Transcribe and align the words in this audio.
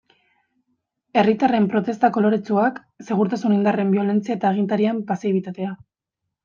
Herritarren 1.21 1.67
protesta 1.75 2.11
koloretsuak, 2.17 2.81
segurtasun 3.11 3.57
indarren 3.61 3.95
biolentzia 3.97 4.39
eta 4.41 4.53
agintarien 4.55 5.09
pasibitatea. 5.13 5.81